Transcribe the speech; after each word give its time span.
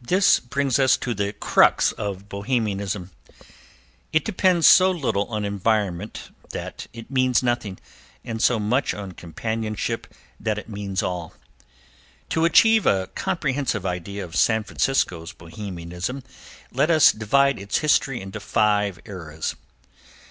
This 0.00 0.40
brings 0.40 0.78
us 0.78 0.96
to 0.96 1.12
the 1.12 1.34
crux 1.34 1.92
of 1.92 2.26
Bohemianism. 2.26 3.10
It 4.14 4.24
depends 4.24 4.66
so 4.66 4.90
little 4.90 5.26
on 5.26 5.44
environment 5.44 6.30
that 6.52 6.86
it 6.94 7.10
means 7.10 7.42
nothing, 7.42 7.78
and 8.24 8.40
so 8.40 8.58
much 8.58 8.94
on 8.94 9.12
companionship 9.12 10.06
that 10.40 10.56
it 10.56 10.70
means 10.70 11.02
all. 11.02 11.34
To 12.30 12.46
achieve 12.46 12.86
a 12.86 13.08
comprehensive 13.08 13.84
idea 13.84 14.24
of 14.24 14.36
San 14.36 14.64
Francisco's 14.64 15.34
Bohemianism 15.34 16.22
let 16.72 16.90
us 16.90 17.12
divide 17.12 17.58
its 17.58 17.76
history 17.80 18.22
into 18.22 18.40
five 18.40 18.98
eras. 19.04 19.54